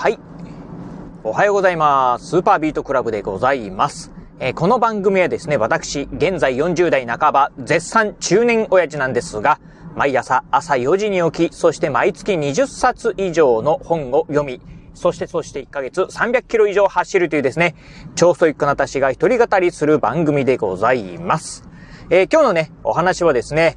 [0.00, 0.18] はい。
[1.24, 2.28] おはようございます。
[2.28, 4.10] スーパービートクラブでございます。
[4.38, 9.60] えー、この番組はですね、私、現在40代半ば、絶賛中年親父なんですが、
[9.94, 14.62] 毎朝朝4時に起き、そして毎月20冊以上の本を読み、
[14.94, 17.74] そしてそして1ヶ月300キロ以上走るというですね、
[18.14, 21.68] 超ストイックな私が一人語りする番組でございます。
[22.08, 23.76] えー、今日のね、お話はですね、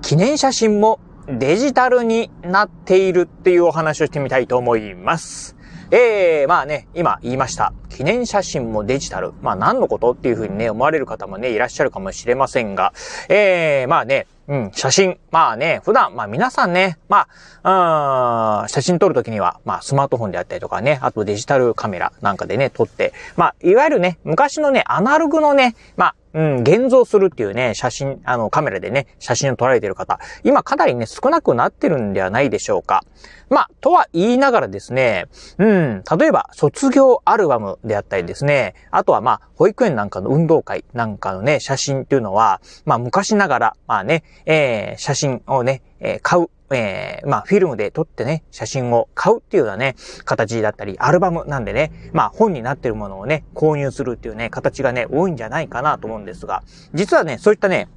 [0.00, 5.56] 記念写真もデジタルになっているっていうお話をしてみたいと思います。
[5.90, 7.74] ええー、まあね、今言いました。
[7.90, 9.32] 記念写真もデジタル。
[9.42, 12.94] まあ何のことっていうふうにね、思われる方もね、いらっしゃるかもしれませんが、
[13.28, 15.18] ええー、まあね、うん、写真。
[15.30, 17.28] まあね、普段、まあ皆さんね、ま
[17.62, 33.02] あ、うん、写真撮るときには、まあスマートフォンであったりとかね、あとデジタルカメラなんかでね、撮って、まあ、いわゆるね、昔のね、アナログのね、まあ、うん、現像するっていうね、写真、あの、カメラでね、写真を撮られてる方、今かなりね、少なくなってるんではないでしょうか。
[33.50, 35.26] まあ、とは言いながらですね、
[35.58, 56.62] うん、例えば、卒業アルバムであったりですね、あとはまあ、保育園なんかの運動会なんかのね、写真っていうのは、まあ、昔ながら、まあね、えー、写真をね、えー、買うえー、まあ、フィルムで撮ってね、写真を買うっていうようなね、形だったり、アルバムなんでね、まあ、本になってるものをね、購入するっていうね、形がね、多いんじゃないかなと思うんですが、
[56.94, 57.88] 実はね、そういったね、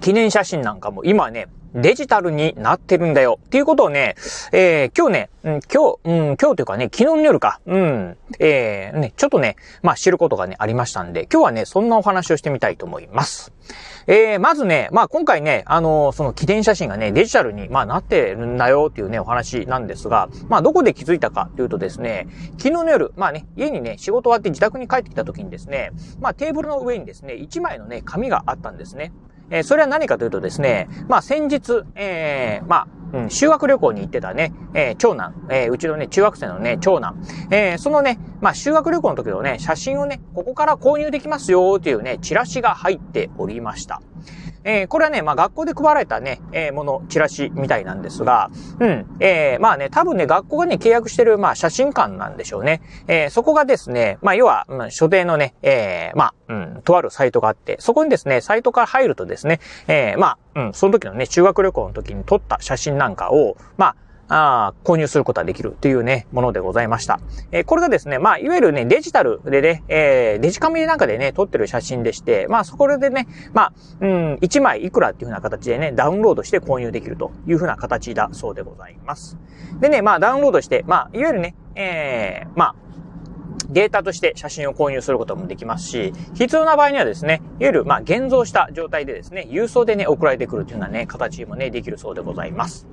[0.00, 3.38] 記念写真なんかも今ね、デジタルになってるんだよ。
[3.46, 4.14] っていうことをね、
[4.52, 13.52] えー、今日ね、うん、今日、うん、今日というかね、昨日の夜か、うん、えー、ね、ちょっとね、まあ知ることがね、ありましたんで、今日はね、そんなお話をしてみたいと思います。
[14.06, 29.12] えー、まずね、まあ今回ね、あのー、その記念写真がね、デジタルに、まあなってるんだよっていうね、お話なんですが、まあどこで気づいたかというとですね、昨日の夜、まあね、家にね、仕事終わって自宅に帰ってきた時にですね、まあテーブルの上にですね、1枚のね、紙があったんですね。
[29.50, 44.02] えー、それは何かというとですね、まあ先日、えー、まあ、うん、修学旅行に行ってたね、えー、長男、えー、うちのね、中学生のね、長男、えー、そのね、まあ、修学旅行の時のね、写真をね、ここから購入できますよっていうね、チラシが入っておりました。
[44.64, 52.82] えー、これはね、まあ学校で配られたね、えー、もの、チラシみたいなんですが、うん、えー、まあね、多分ね、学校がね、契約してる、まあ写真館なんでしょうね。
[53.06, 63.96] えー、そこがですね、まあ要は、うん、所定のね、えー、まあ、うん、とあるサイトがあって、そこにですね、サイトから入るとですね、えー、まあ、うん、その時のね、修学旅行の時に撮った写真なんかを、まあ、
[64.28, 67.20] あ購入することができるというね、ものでございました。
[67.50, 79.36] えー、これがですね、まあ、いわゆるね、デジタルでね、えー、デジカメなんかでね、撮ってる写真でして、まあ、そこでね、まあ、うん、1枚いくらっていうふうな形でね、ダウンロードして購入できるというふうな形だそうでございます。
[79.80, 82.74] でね、まあ、ダウンロードして、まあ、いわゆるね、えー、まあ、
[83.68, 92.86] データとして写真を購入することもできますし、必要な場合にはですね、いわゆる、まあ、現像した状態でですね、郵送でね、送られてくるというようなね、形もね、できるそうでございます。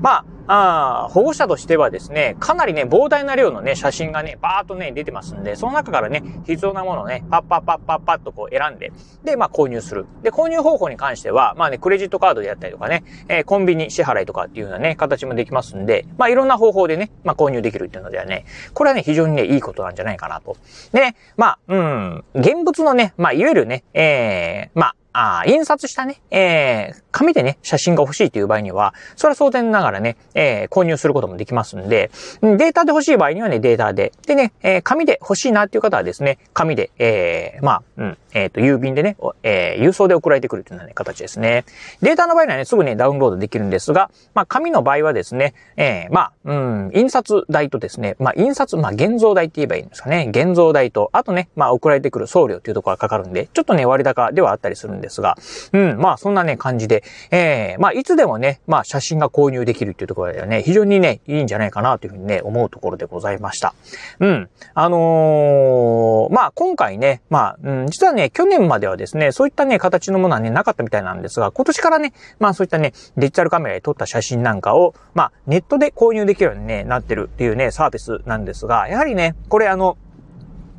[0.00, 8.92] まあ、あ保護者としてはですね、かなりね、膨大な量のね、写真がね、バーっとね、出てますんで、その中からね、必要なものをね、パッパッパッパッパッとこう選んで、
[9.24, 10.06] で、まあ、購入する。
[10.22, 18.44] で、購入方法に関しては、まあね、クレジットカードであったりとかね、えー、コンビニ支払いとかっていうようなね、形もできますんで、まあ、いろんな方法でね、まあ、購入できるっていうのではね、
[18.74, 20.56] これはね、非常にね、いいことなんじゃないかかなと。
[20.92, 34.12] で、まあ、うん、現物のね、まあ、いわゆるね、ええー、まあ、あ印刷したね、えー、紙でね、写真が欲しいという場合には、それは当然ながらね、えー、購入することもできますんで、データで欲しい場合にはね、データで。
[34.26, 41.64] でね、えー、紙で欲しいなっていう方はですね、紙で、えー、まあ、うん、えっ、と、郵便でね、えー、郵送で送られてくるというような、ね、形ですね。
[42.00, 50.30] データの場合にはね、すぐね、ダウンロードできるんですが、まあ、紙の場合はですね、えー、まあ、うん、印刷代とですね、まあ、印刷、まあ、現像代って言えばいいんですかね。
[50.30, 55.36] 現像代と、あとね、まあ、送られてくる送料っていうところがかかるんで、ちょっとね、割高ではあったりするんですが、
[55.72, 63.74] うん、まあ、そんなね、感じで、えー、まあ、いつでもね、まあ、写真が購入できるっていうところではね、非常にね、いいんじゃないかなというふうにね、思うところでございました。
[64.20, 64.48] うん。
[64.74, 79.96] あのー、まあ、今回ね、まあ、うん、実はね、去年まではですね、そういったね、形のものはね、なかったみたいなんですが、今年からね、まあ、そういったね、デジタルカメラで撮った写真なんかを、まあ、ネットで購入できるように、なってるっていうね、サービスなんですが、やはりね、これあの、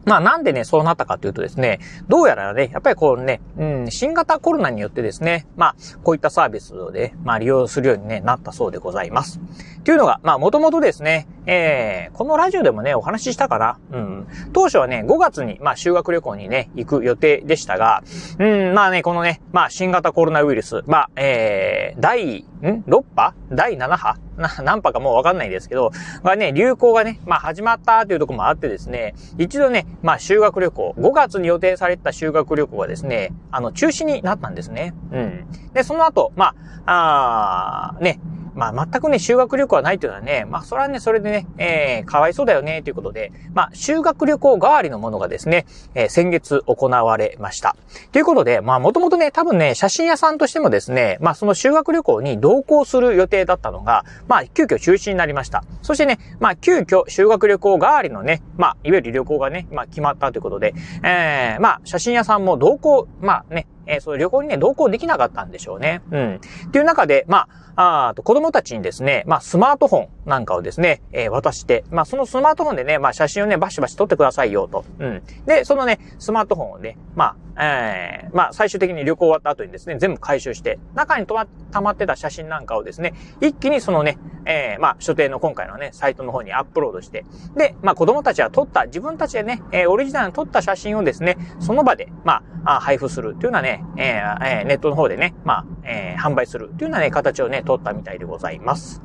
[0.05, 9.39] まあなんでね、そうなったかというとですね、どうやらね、やっぱりこうね、うん、新型コロナによってですね、まあ、こういったサービスで、まあ利用するように、なったそうでございます。
[9.83, 13.79] というのが、まあもともとですね、えー、このラジオでもね、お話ししたかな？
[13.91, 14.27] うん。
[14.53, 18.01] 当初はね、5月に、まあ修学旅行にね、行く予定でしたが、
[18.39, 22.45] うん、まあね、このね、まあ新型コロナウイルス、まあ、えー、第、ん
[22.87, 23.33] ?6 波？
[23.51, 24.17] 第7波？
[24.37, 25.91] な、何波かもうわかんないですけど、
[26.23, 34.93] がね、流行がね、まあ始まったというところもあってですね、一度ね、まあ修学旅行、5月に予定された修学旅行がですね、あの、中止になったんですね。
[35.11, 35.45] うん。
[35.73, 38.19] で、その後、まあ、あ、ね、
[38.55, 45.65] まあ、全くね、修学旅行はないというのはね、まあ、それはね、それでね、えー、かわいそうだよね、ということで、まあ、修学旅行代わりのものがですね、
[45.95, 47.75] えー、先月行われました。
[48.11, 55.63] ということで、まあ、もともとね、多分ね、写真屋さんとしてもですね、まあ、その修学旅行に同行する予定だったのが、まあ、急遽中止になりました。
[55.81, 60.73] そしてね、まあ、急遽修学旅行代わりのね、まあ、いわゆる旅行がね、まあ、決まったということで、
[61.03, 66.01] えー、まあ、写真屋さんも同行、まあね、えー、そういう旅行にね、同行できなかったんでしょうね。
[66.11, 66.35] うん。
[66.67, 74.85] っていう中で、まあ、あと子供たちにですね、まあ、スマートフォンなんかをですね、えー、渡して、まあ、そのスマートフォンでね、まあ、写真をね、バシバシ撮ってくださいよと。
[74.99, 75.23] うん。
[75.45, 87.25] で、そのね、スマートフォンをね、まあ、えー、まあ、最終的に旅行終わった後にですね、全部回収して、中に、溜まってた写真なんかをですね、一気にそのね、えー、まあ、所定の今回のね、サイトの方にアップロードして、
[87.55, 99.01] で、まあ、子供たちは撮った、自分たちでね、えー、オリジナルに撮った写真をですね、その場で、まあ、配布するというのはね、えー、えネットの方でね、まあ、えー、販売するというようなね、形をね、取ったみたいでございます。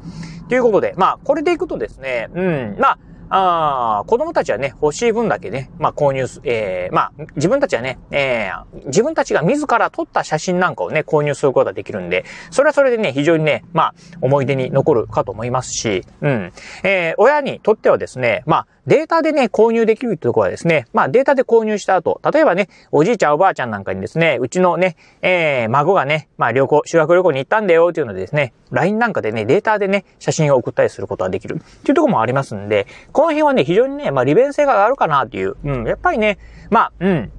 [0.49, 2.99] ということで、まあ、これでいくとですね、うん、まあ、
[3.31, 16.53] ああ、子供たちはね、欲しい分だけね、まあ購入す、ええー、まあ、自分たちはね、ええー、自分たちが自ら撮った写真なんかをね、購入することができるんで、それはそれでね、非常にね、まあ、思い出に残るかと思いますし、うん。
[16.85, 31.57] えー、親にとってはですね、まあ、データでね、購入できるってところはですね、まあデータで購入した後、例えばね、おじいちゃんおばあちゃんなんかにですね、うちのね、えー、孫がね、まあ旅行、修学旅行に行ったんだよっていうのでですね、LINE なんかでね、データでね、写真を送ったりすることができる。
[31.57, 36.39] っていうところもありますんで、この辺はね、非常にね、まあ利便性があるかなっていう、うん、やっぱりね、
[36.71, 37.33] まあ、うん、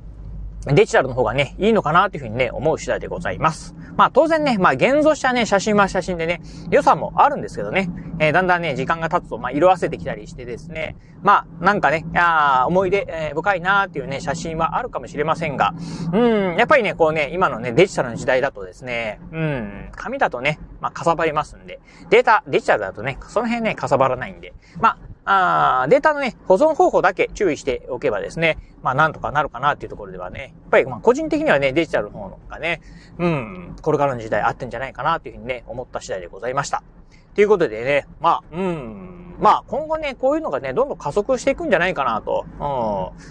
[0.66, 3.76] デジタルの方がね、いいのかなというふうにね、思う次第でございます。
[3.96, 7.90] まあ当然ね、まあ現像したね、写真は写真でね、良さもあるんですけどね、
[8.20, 15.74] えー、だんだんね、時間が経つと、まあ色あせてきたりしてですね、まあなんかね、あ思い出、えー、深いなーっていうね、写真はあるかもしれませんが、
[16.12, 21.80] うん、やっぱりね、こうね、今のね、デジタルの時代だとですね、うん、紙だとね、まあかさばりますんで、
[22.10, 32.82] データ、デジタルだとね、その辺ね、かさばらないんで、まああデータのね、保存方法だけ注意しておけばですね、まあなんとかなるかなっていうところではね、やっぱりまあ個人的にはね、デジタルの方がね、
[33.18, 36.84] うん、これからの時代あってんじゃないかなっていうふうにね、思った次第でございました。
[37.36, 42.46] ということでね、まあ、うん、まあ今後ね、こういうのがね、どんどん加速していくんじゃないかなと。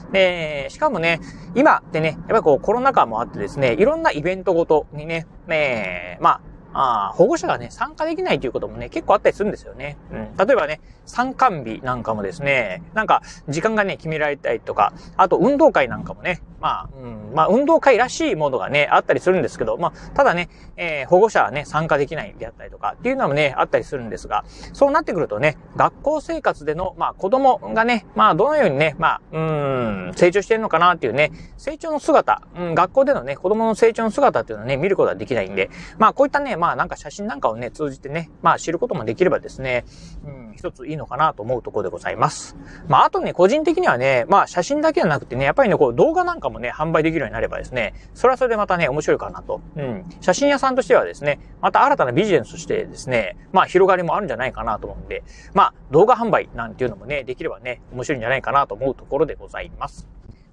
[0.07, 0.13] うん。
[0.13, 1.21] で、しかもね、
[1.55, 6.41] 今ってね、やっぱりこうコロナ禍もあってですね、いろんなイベントごとにね、ねまあ、
[6.75, 9.97] あ保護者がね、参加できないということもね、結構あったりするんですよね。
[10.13, 10.37] うん。
[10.37, 39.85] 例えばね、参観日なんかもですね、なんか、時間がね、決められたりとか、あと運動会なんかもね、まあ、うん、まあ、運動会らしいものがね、あったりするんですけど、まあ、ただね、えー、保護者はね、参加できないであったりとか、っていうのもね、あったりするんですが、そうなってくるとね、学校生活での、まあ、子供がね、まあ、どのようにね、まあ、うん、成長してるのかなっていうね、成長の姿、うん、学校でのね、子供の成長の姿っていうのはね、見ることはできないんで、まあ、こういったね、まあ、なんか写真なんかをね、通じてね、まあ、知ることもできればですね、
[40.25, 42.57] うん、一ついいのかなと思うところでございます。
[42.89, 49.61] まあ、あとね、個人的にはね、まあ、写真だけじゃなくてね、やっぱりね、こう、動画なんかもね、販売できるようになればですね、それはそれでまたね、面白いかなと。
[49.77, 50.05] うん。
[50.21, 55.23] 写真屋さんとしてはですね、また新たなビジネスとしてですね、まあ、広がりもあるんじゃないかなと思うんで、
[55.55, 60.09] まあ、動画販売なんていうのもね、できればね、面白いんじゃないかなと思うところでございます。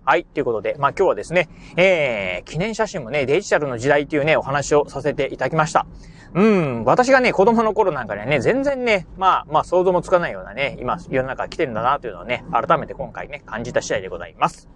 [0.07, 0.23] はい。
[0.23, 5.87] ということで、まあ今日はですね、えー、記念写真もね、デジタルの時代っていうね、お話をさせていただきました。
[6.35, 14.67] うん、私がね、子供の頃なんかにはね、全然ね、まあ、まあ想像もつかないようなね、今、世の中来てるんだなというのをね、改めて今回ね、感じた次第でございます。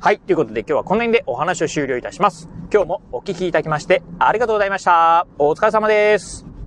[0.00, 0.18] はい。
[0.18, 2.48] ということで今日はこの辺でお話を終了いたします。
[2.72, 5.26] 今日もお聞きいただきまして、ありがとうございました。
[5.38, 6.61] お疲れ様です。